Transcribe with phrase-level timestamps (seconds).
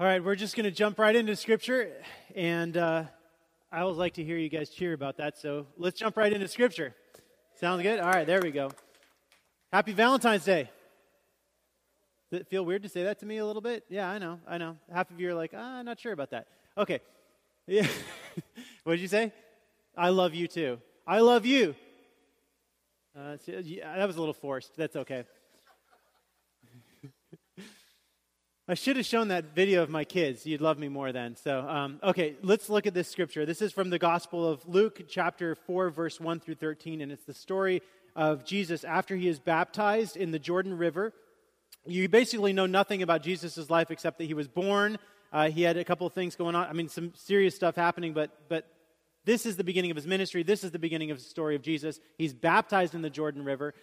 [0.00, 1.92] All right, we're just going to jump right into Scripture,
[2.34, 3.04] and uh,
[3.70, 5.36] I always like to hear you guys cheer about that.
[5.36, 6.94] So let's jump right into Scripture.
[7.60, 8.00] Sounds good?
[8.00, 8.70] All right, there we go.
[9.70, 10.70] Happy Valentine's Day.
[12.30, 13.84] Does it feel weird to say that to me a little bit?
[13.90, 14.78] Yeah, I know, I know.
[14.92, 16.46] Half of you are like, ah, I'm not sure about that.
[16.76, 17.00] Okay.
[17.68, 17.86] Yeah.
[18.82, 19.30] what did you say?
[19.96, 20.80] I love you too.
[21.06, 21.76] I love you.
[23.16, 24.76] Uh, yeah, that was a little forced.
[24.76, 25.24] That's okay.
[28.72, 30.46] I should have shown that video of my kids.
[30.46, 31.36] You'd love me more then.
[31.36, 33.44] So, um, okay, let's look at this scripture.
[33.44, 37.26] This is from the Gospel of Luke, chapter 4, verse 1 through 13, and it's
[37.26, 37.82] the story
[38.16, 41.12] of Jesus after he is baptized in the Jordan River.
[41.84, 44.96] You basically know nothing about Jesus' life except that he was born.
[45.34, 46.66] Uh, he had a couple of things going on.
[46.66, 48.66] I mean, some serious stuff happening, but, but
[49.26, 50.44] this is the beginning of his ministry.
[50.44, 52.00] This is the beginning of the story of Jesus.
[52.16, 53.74] He's baptized in the Jordan River.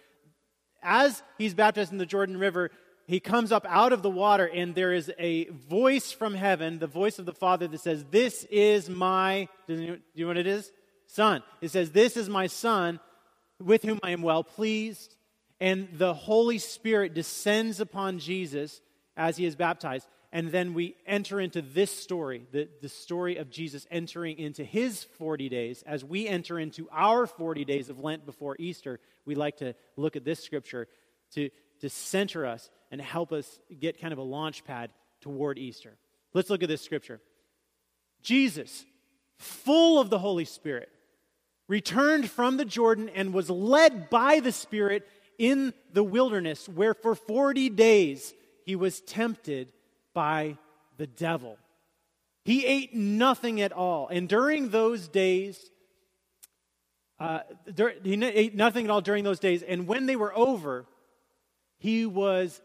[0.82, 2.72] As he's baptized in the Jordan River,
[3.10, 6.86] he comes up out of the water, and there is a voice from heaven, the
[6.86, 10.70] voice of the Father, that says, This is my, do you know what it is?
[11.08, 11.42] Son.
[11.60, 13.00] It says, This is my Son,
[13.58, 15.16] with whom I am well pleased.
[15.58, 18.80] And the Holy Spirit descends upon Jesus
[19.16, 20.06] as he is baptized.
[20.30, 25.02] And then we enter into this story, the, the story of Jesus entering into his
[25.18, 25.82] 40 days.
[25.84, 30.14] As we enter into our 40 days of Lent before Easter, we like to look
[30.14, 30.86] at this scripture
[31.32, 35.96] to, to center us and help us get kind of a launch pad toward Easter.
[36.34, 37.20] Let's look at this scripture.
[38.22, 38.84] Jesus,
[39.38, 40.88] full of the Holy Spirit,
[41.68, 45.06] returned from the Jordan and was led by the Spirit
[45.38, 49.72] in the wilderness, where for 40 days he was tempted
[50.12, 50.58] by
[50.98, 51.56] the devil.
[52.44, 54.08] He ate nothing at all.
[54.08, 55.70] And during those days,
[57.18, 57.40] uh,
[58.02, 59.62] he ate nothing at all during those days.
[59.62, 60.86] And when they were over,
[61.78, 62.60] he was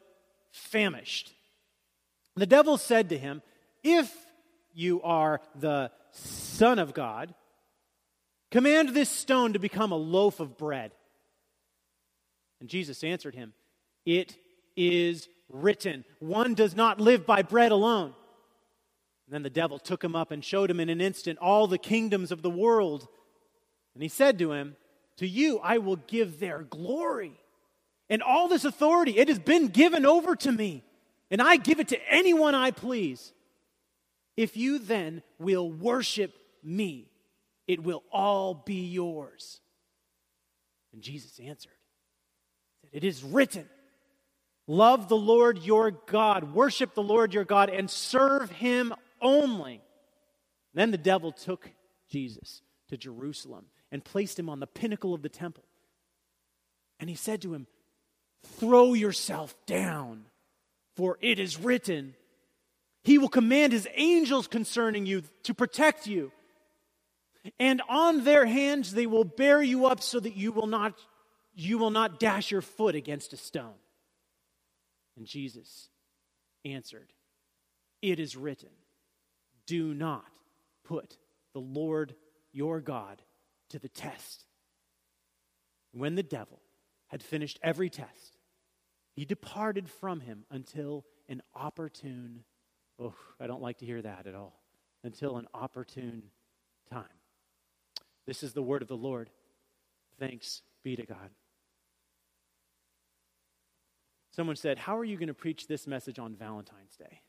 [0.56, 1.34] famished.
[2.36, 3.42] The devil said to him,
[3.84, 4.14] If
[4.74, 7.34] you are the Son of God,
[8.52, 10.92] command this stone to become a loaf of bread.
[12.60, 13.54] And Jesus answered him,
[14.06, 14.36] It
[14.76, 18.14] is written, one does not live by bread alone.
[19.28, 21.78] And then the devil took him up and showed him in an instant all the
[21.78, 23.08] kingdoms of the world.
[23.94, 24.76] And he said to him,
[25.18, 27.40] To you I will give their glory
[28.10, 30.84] and all this authority, it has been given over to me,
[31.32, 33.34] and I give it to anyone I please.
[34.38, 36.34] If you then will worship
[36.64, 37.10] me,
[37.68, 39.60] it will all be yours.
[40.94, 41.72] And Jesus answered,
[42.92, 43.68] It is written,
[44.68, 49.82] Love the Lord your God, worship the Lord your God, and serve him only.
[50.74, 51.70] Then the devil took
[52.10, 55.64] Jesus to Jerusalem and placed him on the pinnacle of the temple.
[57.00, 57.68] And he said to him,
[58.58, 60.26] Throw yourself down,
[60.96, 62.16] for it is written,
[63.04, 66.32] He will command His angels concerning you to protect you.
[67.60, 70.98] And on their hands they will bear you up so that you will not,
[71.54, 73.76] you will not dash your foot against a stone.
[75.18, 75.90] And Jesus
[76.64, 77.14] answered,
[78.02, 78.70] It is written,
[79.68, 80.26] Do not
[80.84, 81.18] put
[81.54, 82.16] the Lord
[82.52, 83.22] your God
[83.70, 84.46] to the test.
[85.92, 86.60] When the devil
[87.08, 88.35] had finished every test,
[89.16, 92.44] he departed from him until an opportune,
[93.00, 94.62] oh, I don't like to hear that at all,
[95.04, 96.24] until an opportune
[96.92, 97.06] time.
[98.28, 99.30] This is the word of the Lord.
[100.20, 101.30] Thanks be to God.
[104.32, 107.22] Someone said, How are you going to preach this message on Valentine's Day?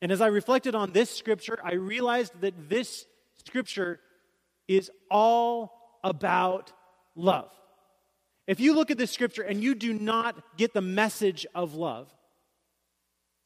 [0.00, 3.06] And as I reflected on this scripture, I realized that this
[3.44, 4.00] scripture
[4.68, 6.72] is all about
[7.16, 7.50] love.
[8.50, 12.12] If you look at this scripture and you do not get the message of love,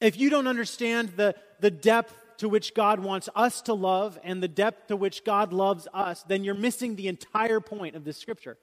[0.01, 4.43] if you don't understand the, the depth to which God wants us to love and
[4.43, 8.17] the depth to which God loves us, then you're missing the entire point of this
[8.17, 8.57] scripture.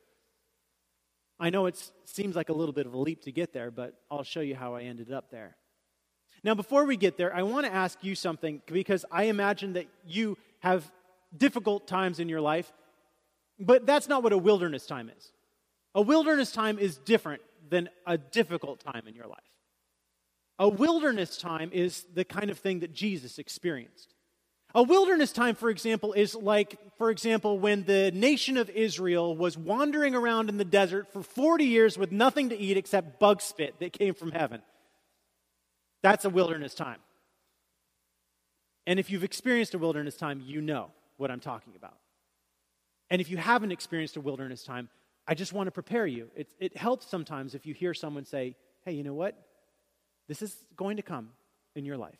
[1.39, 3.93] I know it seems like a little bit of a leap to get there, but
[4.09, 5.55] I'll show you how I ended up there.
[6.43, 9.85] Now, before we get there, I want to ask you something because I imagine that
[10.07, 10.91] you have
[11.37, 12.73] difficult times in your life,
[13.59, 15.31] but that's not what a wilderness time is.
[15.93, 19.39] A wilderness time is different than a difficult time in your life.
[20.59, 24.13] A wilderness time is the kind of thing that Jesus experienced.
[24.73, 29.57] A wilderness time, for example, is like, for example, when the nation of Israel was
[29.57, 33.75] wandering around in the desert for 40 years with nothing to eat except bug spit
[33.79, 34.61] that came from heaven.
[36.03, 36.99] That's a wilderness time.
[38.87, 41.97] And if you've experienced a wilderness time, you know what I'm talking about.
[43.09, 44.89] And if you haven't experienced a wilderness time,
[45.27, 46.29] I just want to prepare you.
[46.35, 49.37] It, it helps sometimes if you hear someone say, hey, you know what?
[50.27, 51.29] This is going to come
[51.75, 52.19] in your life.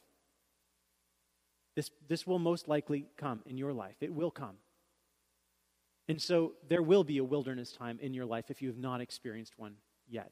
[1.76, 3.96] This, this will most likely come in your life.
[4.02, 4.58] It will come.
[6.08, 9.02] And so there will be a wilderness time in your life if you have not
[9.02, 9.76] experienced one
[10.10, 10.32] yet.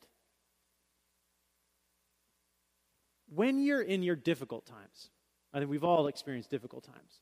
[3.33, 5.10] When you're in your difficult times,
[5.54, 7.21] I think we've all experienced difficult times.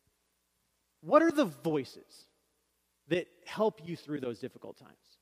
[1.01, 2.25] What are the voices
[3.09, 5.16] that help you through those difficult times?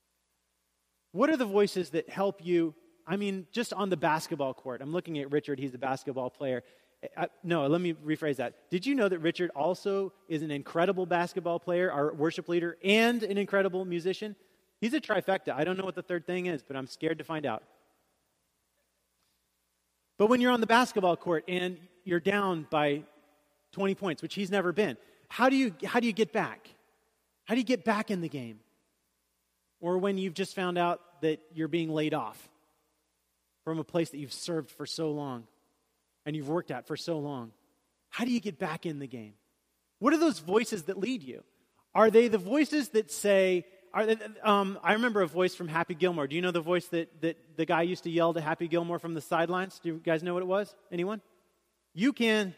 [1.16, 2.74] What are the voices that help you?
[3.06, 4.82] I mean, just on the basketball court.
[4.82, 6.62] I'm looking at Richard, he's a basketball player.
[7.02, 8.68] Eh, I, no, let me rephrase that.
[8.68, 13.22] Did you know that Richard also is an incredible basketball player, our worship leader, and
[13.22, 14.36] an incredible musician?
[14.82, 15.54] He's a trifecta.
[15.54, 17.62] I don't know what the third thing is, but I'm scared to find out.
[20.18, 23.04] But when you're on the basketball court and you're down by
[23.72, 24.98] 20 points, which he's never been,
[25.30, 26.68] how do you, how do you get back?
[27.46, 28.60] How do you get back in the game?
[29.80, 32.48] Or when you've just found out that you're being laid off
[33.64, 35.44] from a place that you've served for so long
[36.24, 37.52] and you've worked at for so long.
[38.10, 39.34] How do you get back in the game?
[39.98, 41.42] What are those voices that lead you?
[41.94, 43.64] Are they the voices that say,
[43.94, 46.26] are they, um, I remember a voice from Happy Gilmore.
[46.26, 48.98] Do you know the voice that, that the guy used to yell to Happy Gilmore
[48.98, 49.80] from the sidelines?
[49.82, 50.74] Do you guys know what it was?
[50.92, 51.22] Anyone?
[51.94, 52.54] You can.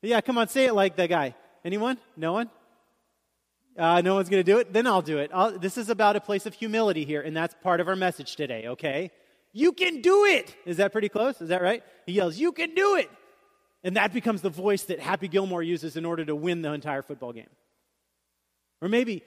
[0.00, 1.34] Yeah, come on, say it like that guy.
[1.64, 1.98] Anyone?
[2.16, 2.50] No one?
[3.76, 4.72] Uh, no one's going to do it?
[4.72, 5.30] Then I'll do it.
[5.34, 8.36] I'll, this is about a place of humility here, and that's part of our message
[8.36, 9.10] today, okay?
[9.52, 10.54] You can do it.
[10.64, 11.40] Is that pretty close?
[11.40, 11.82] Is that right?
[12.06, 13.10] He yells, You can do it.
[13.82, 17.02] And that becomes the voice that Happy Gilmore uses in order to win the entire
[17.02, 17.50] football game.
[18.80, 19.22] Or maybe,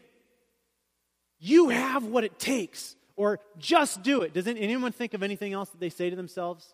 [1.39, 4.33] You have what it takes, or just do it.
[4.33, 6.73] Does anyone think of anything else that they say to themselves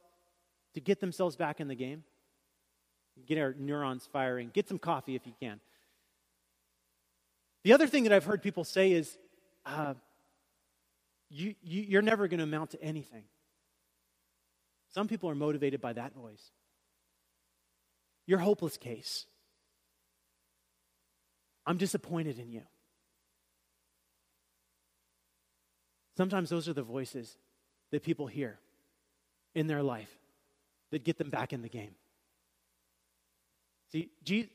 [0.75, 2.03] to get themselves back in the game?
[3.27, 4.51] Get our neurons firing.
[4.53, 5.59] Get some coffee if you can.
[7.63, 9.17] The other thing that I've heard people say is,
[9.65, 9.93] uh,
[11.29, 13.23] you, you, you're never going to amount to anything.
[14.93, 16.51] Some people are motivated by that voice.
[18.27, 19.25] Your hopeless case.
[21.65, 22.61] I'm disappointed in you.
[26.15, 27.37] Sometimes those are the voices
[27.91, 28.59] that people hear
[29.55, 30.11] in their life
[30.91, 31.95] that get them back in the game.
[33.93, 34.09] See,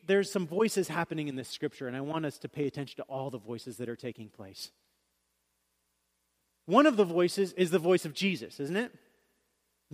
[0.04, 3.04] there's some voices happening in this scripture, and I want us to pay attention to
[3.04, 4.72] all the voices that are taking place.
[6.66, 8.92] One of the voices is the voice of Jesus, isn't it?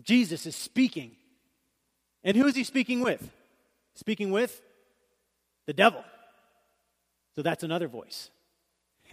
[0.02, 1.12] Jesus is speaking.
[2.24, 3.30] And who is he speaking with?
[3.94, 4.62] Speaking with
[5.66, 6.02] the devil.
[7.36, 8.30] So that's another voice.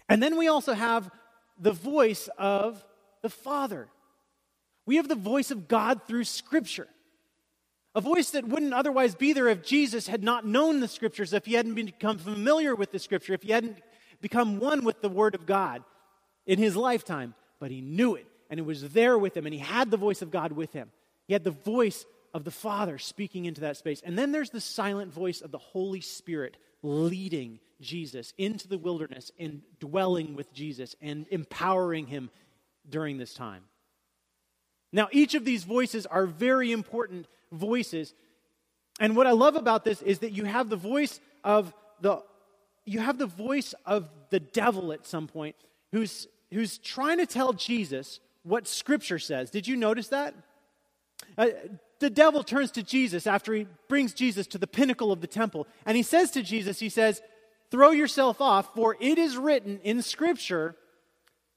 [0.08, 1.12] And then we also have
[1.60, 2.86] the voice of
[3.22, 3.90] the Father.
[4.86, 6.88] We have the voice of God through Scripture.
[7.94, 11.46] A voice that wouldn't otherwise be there if Jesus had not known the scriptures, if
[11.46, 13.80] he hadn't become familiar with the scripture, if he hadn't
[14.22, 15.84] become one with the word of God
[16.46, 17.34] in his lifetime.
[17.60, 20.22] But he knew it, and it was there with him, and he had the voice
[20.22, 20.90] of God with him.
[21.28, 24.02] He had the voice of the Father speaking into that space.
[24.04, 29.32] And then there's the silent voice of the Holy Spirit leading Jesus into the wilderness
[29.38, 32.30] and dwelling with Jesus and empowering him
[32.90, 33.64] during this time.
[34.94, 38.14] Now, each of these voices are very important voices.
[39.00, 42.24] And what I love about this is that you have the voice of the
[42.86, 45.56] you have the voice of the devil at some point
[45.92, 49.52] who's who's trying to tell Jesus what scripture says.
[49.52, 50.34] Did you notice that?
[51.38, 51.48] Uh,
[52.00, 55.68] the devil turns to Jesus after he brings Jesus to the pinnacle of the temple
[55.86, 57.22] and he says to Jesus, he says,
[57.70, 60.76] "Throw yourself off for it is written in scripture,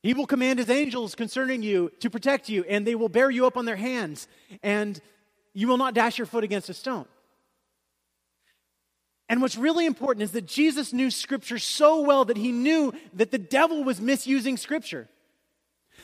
[0.03, 3.47] he will command his angels concerning you to protect you, and they will bear you
[3.47, 4.29] up on their hands,
[4.63, 5.01] and
[5.55, 7.07] you will not dash your foot against a stone.
[9.29, 13.31] And what's really important is that Jesus knew Scripture so well that he knew that
[13.31, 15.09] the devil was misusing Scripture.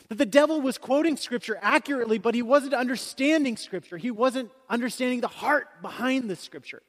[0.09, 3.99] That the devil was quoting Scripture accurately, but he wasn't understanding Scripture.
[3.99, 6.83] He wasn't understanding the heart behind the Scripture.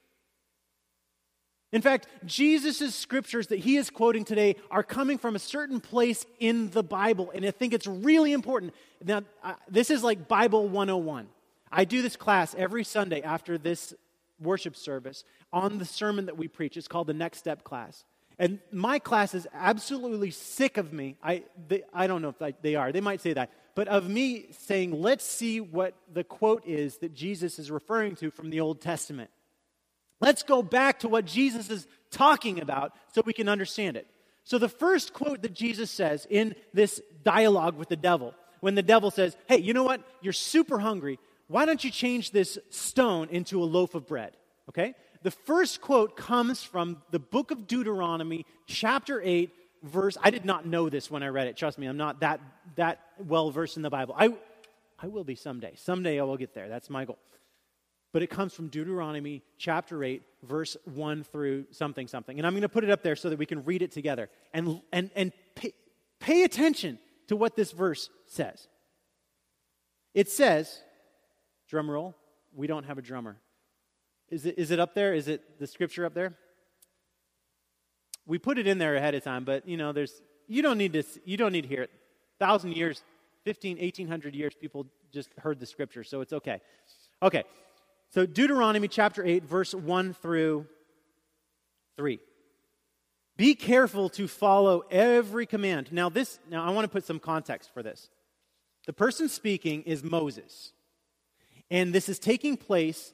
[1.71, 6.25] In fact, Jesus' scriptures that he is quoting today are coming from a certain place
[6.39, 8.73] in the Bible, and I think it's really important.
[9.03, 11.29] Now, uh, this is like Bible 101.
[11.71, 13.93] I do this class every Sunday after this
[14.39, 15.23] worship service
[15.53, 16.77] on the sermon that we preach.
[16.77, 18.03] It's called the Next Step class.
[18.39, 21.15] And my class is absolutely sick of me.
[21.21, 24.47] I, they, I don't know if they are, they might say that, but of me
[24.51, 28.81] saying, let's see what the quote is that Jesus is referring to from the Old
[28.81, 29.29] Testament.
[30.19, 34.07] Let's go back to what Jesus is talking about so we can understand it.
[34.43, 38.83] So, the first quote that Jesus says in this dialogue with the devil, when the
[38.83, 40.01] devil says, Hey, you know what?
[40.21, 41.19] You're super hungry
[41.51, 44.38] why don't you change this stone into a loaf of bread?
[44.70, 44.96] Okay?
[45.22, 49.51] The first quote comes from the book of Deuteronomy, chapter 8,
[49.84, 50.17] verse.
[50.24, 51.58] I did not know this when I read it.
[51.58, 52.39] Trust me, I'm not that,
[52.75, 54.15] that well versed in the Bible.
[54.17, 54.34] I,
[54.98, 55.74] I will be someday.
[55.75, 56.70] Someday I will get there.
[56.70, 57.20] That's my goal.
[58.13, 62.38] but it comes from Deuteronomy chapter 8, verse 1 through something, something.
[62.38, 64.29] And I'm going to put it up there so that we can read it together.
[64.53, 65.74] And, and, and pay,
[66.22, 68.70] pay attention to what this verse says.
[70.13, 70.81] It says,
[71.71, 72.13] drum roll,
[72.53, 73.37] we don't have a drummer.
[74.29, 75.13] Is it, is it up there?
[75.13, 76.33] Is it the scripture up there?
[78.27, 80.93] We put it in there ahead of time, but you know, there's you don't need
[80.93, 81.91] to you don't need to hear it.
[82.39, 83.03] Thousand years,
[83.45, 86.59] 15, 1800 years, people just heard the scripture, so it's okay.
[87.23, 87.43] Okay,
[88.09, 90.67] so Deuteronomy chapter 8, verse 1 through
[91.97, 92.19] 3.
[93.37, 95.91] Be careful to follow every command.
[95.91, 98.09] Now, this, now I want to put some context for this.
[98.87, 100.73] The person speaking is Moses.
[101.71, 103.13] And this is taking place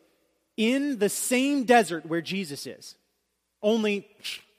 [0.57, 2.95] in the same desert where Jesus is,
[3.61, 4.07] only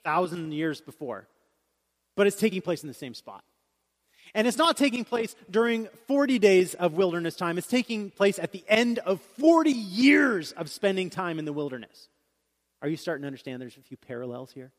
[0.03, 1.27] thousand years before.
[2.15, 3.43] But it's taking place in the same spot.
[4.33, 7.57] And it's not taking place during 40 days of wilderness time.
[7.57, 12.07] It's taking place at the end of 40 years of spending time in the wilderness.
[12.81, 14.71] Are you starting to understand there's a few parallels here?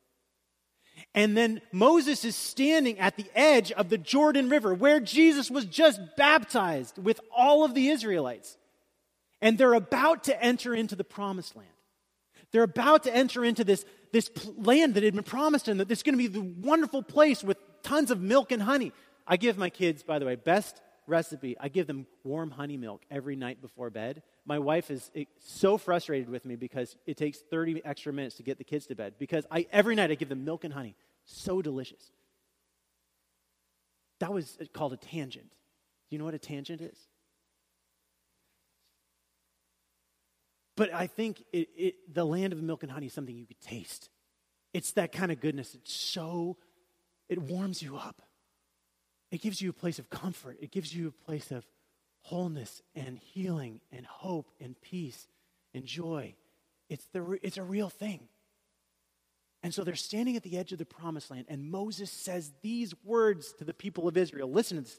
[1.15, 5.65] And then Moses is standing at the edge of the Jordan River where Jesus was
[5.67, 8.57] just baptized with all of the Israelites.
[9.43, 11.69] And they're about to enter into the promised land.
[12.53, 16.01] They're about to enter into this, this land that had been promised them, that this
[16.01, 18.93] is going to be the wonderful place with tons of milk and honey.
[19.27, 21.57] I give my kids, by the way, best recipe.
[21.59, 24.23] I give them warm honey milk every night before bed.
[24.47, 28.43] My wife is eh, so frustrated with me because it takes 30 extra minutes to
[28.43, 30.97] get the kids to bed because I every night I give them milk and honey.
[31.27, 32.11] So delicious.
[34.21, 35.51] That was eh, called a tangent.
[35.51, 36.97] Do you know what a tangent is?
[40.81, 43.61] But I think it, it, the land of milk and honey is something you could
[43.61, 44.09] taste.
[44.73, 45.75] It's that kind of goodness.
[45.75, 46.57] It's so,
[47.29, 48.23] it warms you up.
[49.31, 50.57] It gives you a place of comfort.
[50.59, 51.67] It gives you a place of
[52.23, 55.29] wholeness and healing and hope and peace
[55.75, 56.35] and joy.
[56.89, 58.21] It's, the, it's a real thing.
[59.63, 62.95] And so they're standing at the edge of the promised land, and Moses says these
[63.05, 64.51] words to the people of Israel.
[64.51, 64.99] Listen to this.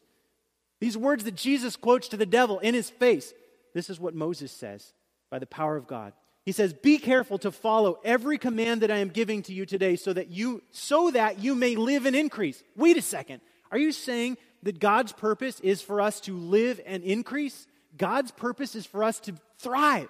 [0.79, 3.33] These words that Jesus quotes to the devil in his face.
[3.73, 4.93] This is what Moses says
[5.31, 6.13] by the power of God.
[6.45, 9.95] He says, "Be careful to follow every command that I am giving to you today
[9.95, 13.41] so that you so that you may live and increase." Wait a second.
[13.71, 17.67] Are you saying that God's purpose is for us to live and increase?
[17.97, 20.09] God's purpose is for us to thrive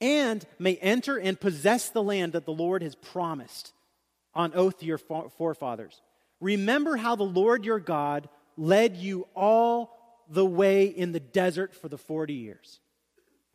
[0.00, 3.72] and may enter and possess the land that the Lord has promised
[4.34, 6.00] on oath to your forefathers.
[6.40, 11.88] Remember how the Lord your God led you all the way in the desert for
[11.88, 12.80] the 40 years.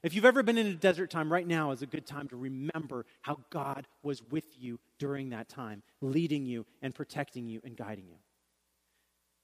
[0.01, 2.37] If you've ever been in a desert time, right now is a good time to
[2.37, 7.75] remember how God was with you during that time, leading you and protecting you and
[7.75, 8.15] guiding you.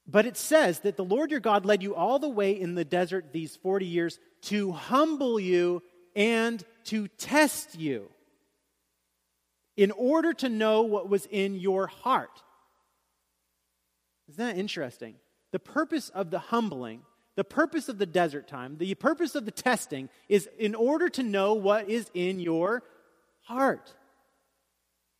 [0.07, 2.85] But it says that the Lord your God led you all the way in the
[2.85, 5.81] desert these 40 years to humble you
[6.15, 8.09] and to test you
[9.75, 12.41] in order to know what was in your heart.
[14.29, 15.15] Isn't that interesting?
[15.51, 17.01] The purpose of the humbling
[17.35, 21.23] the purpose of the desert time, the purpose of the testing is in order to
[21.23, 22.83] know what is in your
[23.43, 23.93] heart,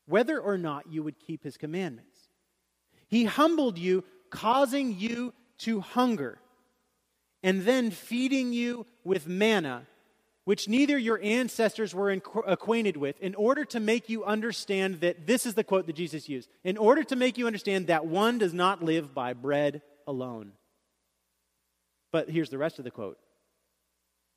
[0.08, 2.30] whether or not you would keep his commandments.
[3.08, 6.40] He humbled you, causing you to hunger,
[7.44, 9.86] and then feeding you with manna,
[10.46, 15.46] which neither your ancestors were acquainted with, in order to make you understand that this
[15.46, 18.54] is the quote that Jesus used in order to make you understand that one does
[18.54, 20.54] not live by bread alone
[22.16, 23.18] but here's the rest of the quote.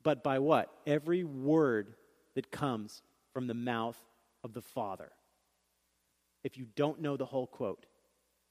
[0.03, 0.69] But by what?
[0.85, 1.93] Every word
[2.35, 3.95] that comes from the mouth
[4.43, 5.13] of the Father.
[6.43, 7.85] If you don't know the whole quote,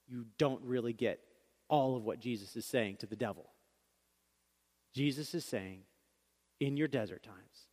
[0.07, 1.19] you don't really get
[1.67, 3.51] all of what Jesus is saying to the devil.
[4.95, 5.81] Jesus is saying,
[6.59, 7.67] in your desert times,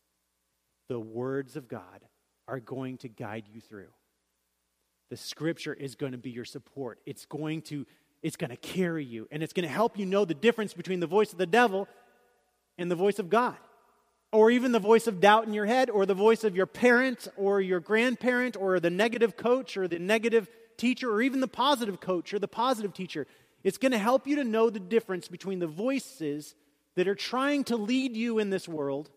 [0.89, 2.05] the words of God
[2.47, 3.89] are going to guide you through.
[5.09, 6.99] The scripture is going to be your support.
[7.07, 7.87] It's going to
[8.21, 10.99] it's going to carry you and it's going to help you know the difference between
[10.99, 11.87] the voice of the devil
[12.77, 13.57] and the voice of God.
[14.33, 17.29] Or even the voice of doubt in your head, or the voice of your parent,
[17.37, 22.01] or your grandparent, or the negative coach, or the negative teacher, or even the positive
[22.01, 23.25] coach, or the positive teacher.
[23.63, 26.55] It's going to help you to know the difference between the voices
[26.95, 29.09] that are trying to lead you in this world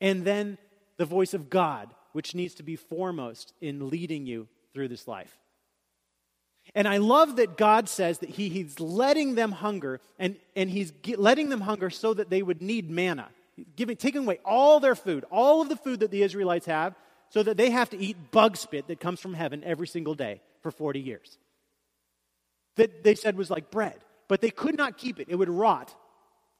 [0.00, 0.58] and then
[0.96, 5.38] the voice of God, which needs to be foremost in leading you through this life.
[6.74, 10.92] And I love that God says that he, He's letting them hunger, and, and He's
[11.16, 13.28] letting them hunger so that they would need manna.
[13.76, 16.94] Giving, taking away all their food, all of the food that the Israelites have,
[17.28, 20.40] so that they have to eat bug spit that comes from heaven every single day
[20.62, 21.38] for 40 years.
[22.76, 23.96] That they said was like bread,
[24.28, 25.28] but they could not keep it.
[25.28, 25.94] It would rot,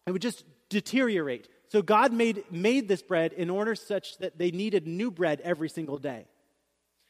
[0.06, 4.50] it would just deteriorate So God made, made this bread in order such that they
[4.50, 6.26] needed new bread every single day.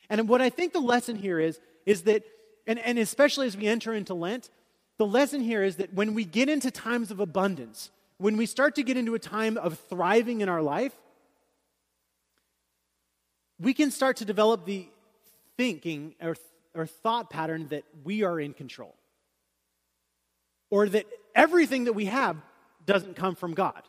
[0.08, 2.24] And what I think the lesson here is, is that,
[2.66, 4.50] and, and especially as we enter into Lent,
[4.98, 8.76] the lesson here is that when we get into times of abundance, when we start
[8.76, 10.92] to get into a time of thriving in our life,
[13.58, 14.86] we can start to develop the
[15.56, 16.36] thinking or,
[16.74, 18.94] or thought pattern that we are in control.
[20.70, 22.36] Or that everything that we have
[22.86, 23.82] doesn't come from God.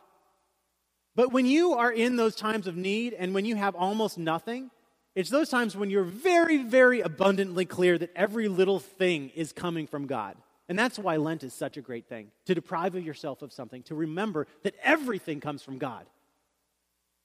[1.14, 4.70] But when you are in those times of need and when you have almost nothing,
[5.16, 9.86] it's those times when you're very, very abundantly clear that every little thing is coming
[9.86, 10.36] from God.
[10.68, 13.82] And that's why Lent is such a great thing to deprive of yourself of something,
[13.84, 16.04] to remember that everything comes from God.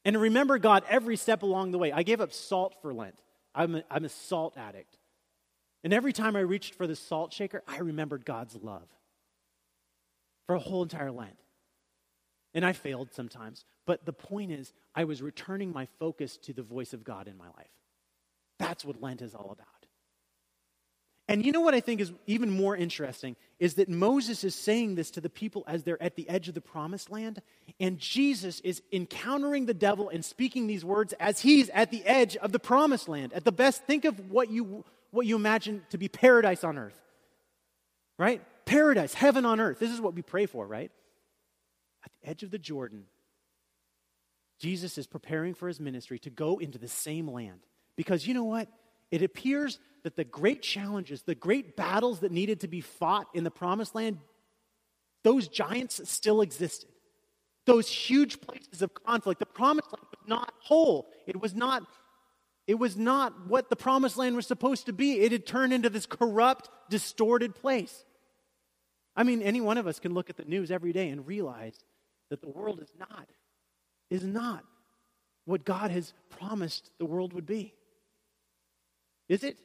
[0.05, 1.91] And to remember God every step along the way.
[1.91, 3.19] I gave up salt for Lent.
[3.53, 4.97] I'm a, I'm a salt addict.
[5.83, 8.87] And every time I reached for the salt shaker, I remembered God's love
[10.47, 11.37] for a whole entire Lent.
[12.53, 13.65] And I failed sometimes.
[13.85, 17.37] But the point is, I was returning my focus to the voice of God in
[17.37, 17.67] my life.
[18.61, 19.67] That's what Lent is all about.
[21.27, 24.95] And you know what I think is even more interesting is that Moses is saying
[24.95, 27.41] this to the people as they're at the edge of the promised land,
[27.79, 32.37] and Jesus is encountering the devil and speaking these words as he's at the edge
[32.37, 33.33] of the promised land.
[33.33, 36.99] At the best, think of what you what you imagine to be paradise on earth.
[38.19, 38.43] Right?
[38.65, 39.79] Paradise, heaven on earth.
[39.79, 40.91] This is what we pray for, right?
[42.05, 43.05] At the edge of the Jordan,
[44.59, 47.61] Jesus is preparing for his ministry to go into the same land.
[47.95, 48.67] Because you know what?
[49.11, 53.43] It appears that the great challenges, the great battles that needed to be fought in
[53.43, 54.17] the promised land,
[55.23, 56.89] those giants still existed.
[57.65, 61.09] Those huge places of conflict, the promised land was not whole.
[61.27, 61.83] It was not,
[62.65, 65.19] it was not what the promised land was supposed to be.
[65.19, 68.05] It had turned into this corrupt, distorted place.
[69.15, 71.77] I mean, any one of us can look at the news every day and realize
[72.29, 73.27] that the world is not,
[74.09, 74.63] is not
[75.45, 77.73] what God has promised the world would be.
[79.31, 79.57] Is it?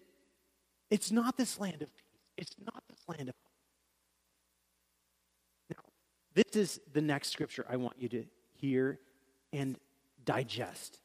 [0.93, 2.05] It's not this land of peace.
[2.37, 3.53] It's not this land of hope.
[5.71, 5.85] Now,
[6.35, 9.01] this is the next scripture I want you to hear
[9.53, 9.77] and
[10.25, 11.01] digest.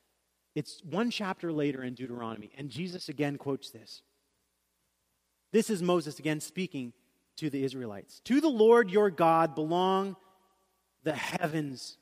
[0.54, 4.04] It's one chapter later in Deuteronomy, and Jesus again quotes this.
[5.52, 6.94] This is Moses again speaking
[7.38, 8.22] to the Israelites.
[8.26, 10.16] To the Lord your God belong
[11.02, 11.98] the heavens.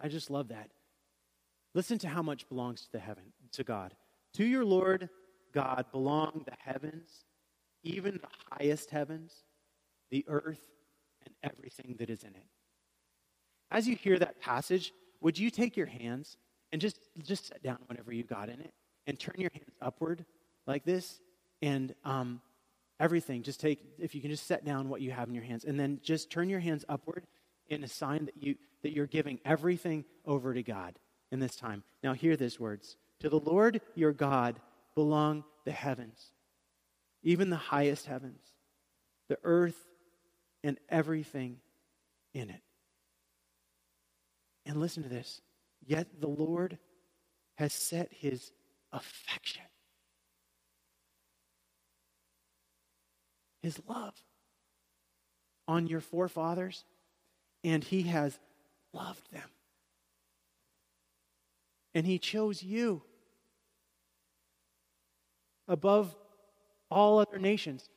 [0.00, 0.70] I just love that.
[1.74, 3.96] Listen to how much belongs to the heaven to God.
[4.34, 5.08] To your Lord
[5.52, 7.24] God belong the heavens,
[7.82, 9.32] even the highest heavens,
[10.10, 10.60] the earth,
[11.24, 12.46] and everything that is in it.
[13.70, 16.36] As you hear that passage, would you take your hands
[16.72, 18.72] and just, just sit down whenever you got in it
[19.06, 20.24] and turn your hands upward
[20.66, 21.20] like this
[21.60, 22.40] and um,
[22.98, 23.42] everything.
[23.42, 25.78] Just take, if you can just set down what you have in your hands and
[25.78, 27.26] then just turn your hands upward
[27.68, 30.98] in a sign that, you, that you're giving everything over to God
[31.30, 31.82] in this time.
[32.02, 34.60] Now, hear these words To the Lord your God
[34.94, 36.32] belong the heavens,
[37.22, 38.40] even the highest heavens,
[39.28, 39.78] the earth,
[40.64, 41.58] and everything
[42.34, 42.62] in it.
[44.66, 45.40] And listen to this.
[45.84, 46.78] Yet the Lord
[47.56, 48.52] has set his
[48.92, 49.64] affection,
[53.62, 54.14] his love
[55.66, 56.84] on your forefathers,
[57.64, 58.38] and he has
[58.92, 59.48] loved them.
[61.94, 63.02] And he chose you
[65.68, 66.14] above
[66.90, 67.88] all other nations.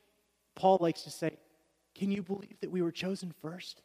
[0.54, 1.38] Paul likes to say,
[1.94, 3.82] Can you believe that we were chosen first?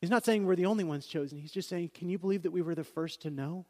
[0.00, 1.38] He's not saying we're the only ones chosen.
[1.38, 3.66] He's just saying, Can you believe that we were the first to know?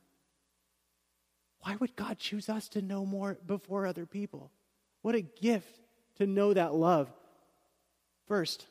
[1.60, 4.50] Why would God choose us to know more before other people?
[5.02, 5.80] What a gift
[6.16, 7.08] to know that love
[8.26, 8.66] first.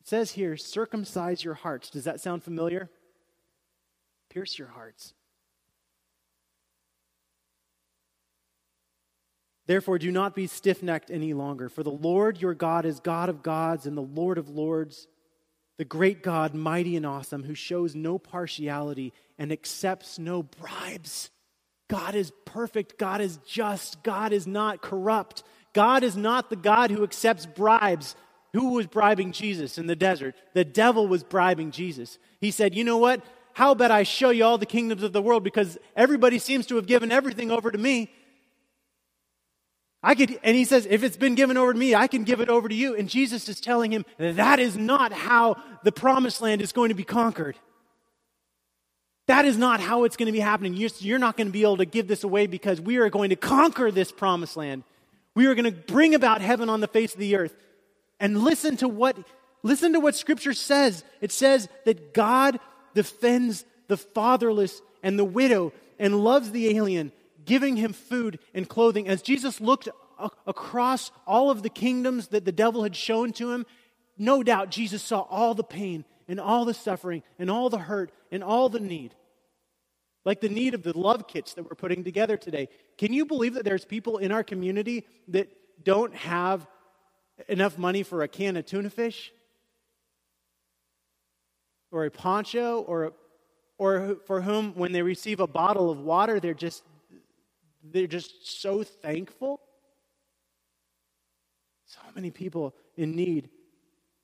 [0.00, 1.90] It says here, circumcise your hearts.
[1.90, 2.88] Does that sound familiar?
[4.30, 5.12] Pierce your hearts.
[9.70, 13.28] Therefore, do not be stiff necked any longer, for the Lord your God is God
[13.28, 15.06] of gods and the Lord of lords,
[15.78, 21.30] the great God, mighty and awesome, who shows no partiality and accepts no bribes.
[21.88, 22.98] God is perfect.
[22.98, 24.02] God is just.
[24.02, 25.44] God is not corrupt.
[25.72, 28.16] God is not the God who accepts bribes.
[28.54, 30.34] Who was bribing Jesus in the desert?
[30.52, 32.18] The devil was bribing Jesus.
[32.40, 33.22] He said, You know what?
[33.52, 36.74] How about I show you all the kingdoms of the world because everybody seems to
[36.74, 38.10] have given everything over to me.
[40.02, 42.40] I could, and he says, if it's been given over to me, I can give
[42.40, 42.96] it over to you.
[42.96, 46.94] And Jesus is telling him that is not how the promised land is going to
[46.94, 47.56] be conquered.
[49.26, 50.74] That is not how it's going to be happening.
[50.74, 53.36] You're, not going to be able to give this away because we are going to
[53.36, 54.82] conquer this promised land.
[55.34, 57.54] We are going to bring about heaven on the face of the earth.
[58.18, 59.16] And listen to what
[59.62, 61.04] listen to what Scripture says.
[61.20, 62.58] It says that God
[62.94, 67.12] defends the fatherless and the widow and loves the alien,
[67.50, 69.08] giving him food and clothing.
[69.08, 69.88] As Jesus looked
[70.46, 73.66] across all of the kingdoms that the devil had shown to him,
[74.16, 78.12] no doubt Jesus saw all the pain and all the suffering and all the hurt
[78.30, 79.16] and all the need.
[80.24, 82.68] Like the need of the love kits that we're putting together today.
[82.98, 85.48] Can you believe that there's people in our community that
[85.82, 86.68] don't have
[87.48, 89.32] enough money for a can of tuna fish?
[91.90, 92.78] Or a poncho?
[92.78, 93.12] Or,
[93.76, 96.84] or for whom, when they receive a bottle of water, they're just,
[97.82, 99.60] they're just so thankful?
[101.86, 103.50] So many people in need.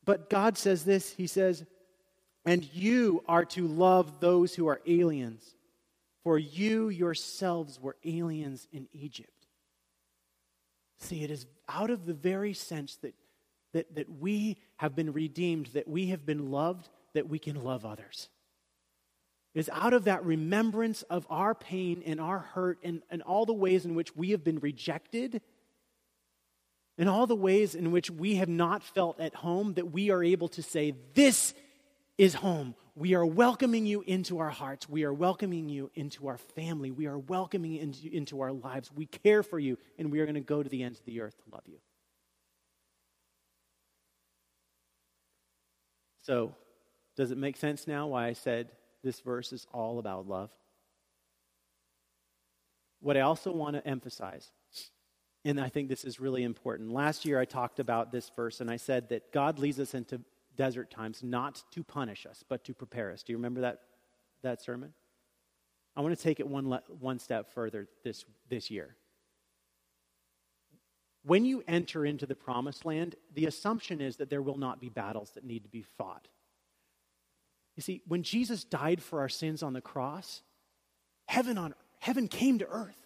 [0.05, 1.65] But God says this He says,
[2.47, 5.57] and you are to love those who are aliens,
[6.23, 9.49] for you yourselves were aliens in Egypt.
[10.99, 13.15] See, it is out of the very sense that,
[13.73, 17.85] that, that we have been redeemed, that we have been loved, that we can love
[17.85, 18.29] others.
[19.57, 23.55] Is out of that remembrance of our pain and our hurt and, and all the
[23.55, 25.41] ways in which we have been rejected
[26.99, 30.23] and all the ways in which we have not felt at home that we are
[30.23, 31.55] able to say, This
[32.19, 32.75] is home.
[32.95, 34.91] We are welcoming you into our hearts.
[34.91, 36.91] We are welcoming you into our family.
[36.91, 38.91] We are welcoming you into, into our lives.
[38.95, 41.23] We care for you, and we are going to go to the ends of the
[41.23, 41.79] earth to love you.
[46.25, 46.55] So,
[47.17, 48.69] does it make sense now why I said
[49.07, 50.51] this verse is all about love?
[53.01, 54.51] What I also want to emphasize,
[55.45, 56.91] and I think this is really important.
[56.91, 60.21] Last year I talked about this verse, and I said that God leads us into
[60.57, 63.23] desert times not to punish us, but to prepare us.
[63.23, 63.81] Do you remember that,
[64.43, 64.93] that sermon?
[65.95, 68.97] I want to take it one, le- one step further this, this year.
[71.23, 74.89] When you enter into the promised land, the assumption is that there will not be
[74.89, 76.29] battles that need to be fought.
[77.77, 80.43] You see, when Jesus died for our sins on the cross,
[81.27, 82.97] heaven, on, heaven came to earth.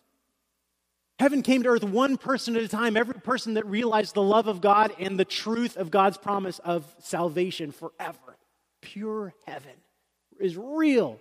[1.18, 4.46] Heaven came to earth one person at a time, every person that realized the love
[4.46, 8.38] of God and the truth of God's promise of salvation forever.
[8.80, 9.74] Pure heaven
[10.38, 11.20] is real.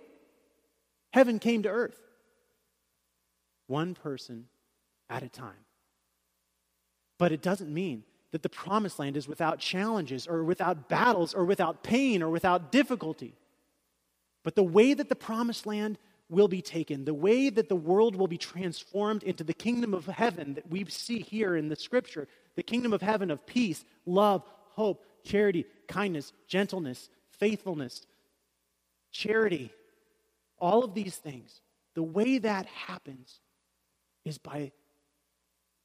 [1.12, 2.00] Heaven came to earth.
[3.66, 4.46] One person
[5.10, 5.66] at a time.
[7.18, 11.44] But it doesn't mean that the promised land is without challenges or without battles or
[11.44, 13.34] without pain or without difficulty.
[14.42, 18.14] But the way that the promised land will be taken, the way that the world
[18.14, 22.28] will be transformed into the kingdom of heaven that we see here in the scripture,
[22.54, 28.06] the kingdom of heaven of peace, love, hope, charity, kindness, gentleness, faithfulness,
[29.10, 29.70] charity,
[30.58, 31.60] all of these things,
[31.94, 33.40] the way that happens
[34.24, 34.70] is by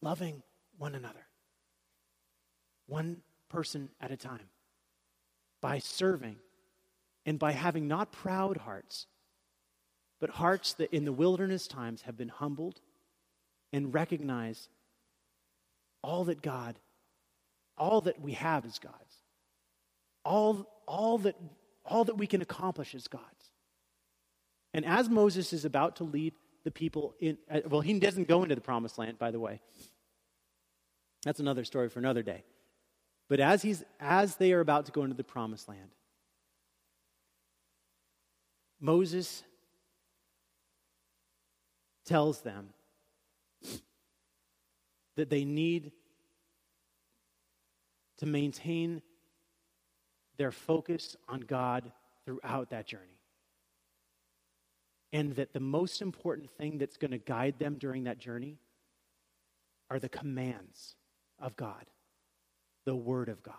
[0.02, 0.44] loving
[0.78, 1.25] one another,
[2.88, 3.18] one
[3.50, 4.50] person at a time,
[5.62, 6.38] by serving,
[7.26, 9.08] and by having not proud hearts
[10.20, 12.80] but hearts that in the wilderness times have been humbled
[13.74, 14.70] and recognize
[16.02, 16.80] all that God,
[17.78, 18.96] all that we have is God's.
[20.24, 21.36] All, all, that,
[21.86, 23.24] all that we can accomplish is God's.
[24.74, 28.44] And as Moses is about to lead the people in, uh, well, he doesn't go
[28.44, 29.62] into the promised land, by the way.
[31.24, 32.44] That's another story for another day.
[33.28, 35.90] But as, he's, as they are about to go into the promised land,
[38.80, 39.44] Moses
[42.06, 42.70] tells them
[45.16, 45.92] that they need
[48.18, 49.02] to maintain
[50.38, 51.92] their focus on God
[52.26, 53.20] throughout that journey.
[55.14, 58.58] And that the most important thing that's going to guide them during that journey
[59.90, 60.96] are the commands
[61.40, 61.86] of God,
[62.86, 63.56] the Word of God.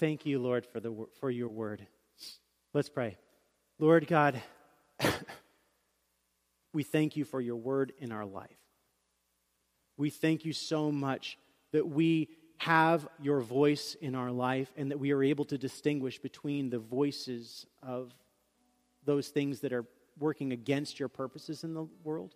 [0.00, 1.86] Thank you, Lord, for, the, for your word.
[2.72, 3.18] Let's pray.
[3.78, 4.40] Lord God,
[6.72, 8.56] we thank you for your word in our life.
[9.98, 11.36] We thank you so much
[11.72, 16.18] that we have your voice in our life and that we are able to distinguish
[16.18, 18.10] between the voices of
[19.04, 19.84] those things that are
[20.18, 22.34] working against your purposes in the world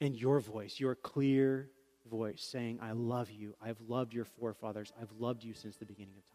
[0.00, 1.70] and your voice, your clear
[2.08, 3.54] voice saying, I love you.
[3.60, 4.92] I've loved your forefathers.
[5.00, 6.34] I've loved you since the beginning of time.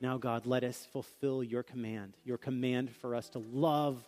[0.00, 4.02] Now, God, let us fulfill your command, your command for us to love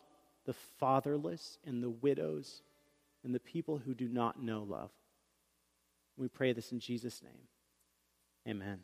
[0.47, 2.63] the fatherless and the widows
[3.25, 4.91] and the people who do not know love.
[6.17, 7.49] We pray this in Jesus' name.
[8.49, 8.81] Amen.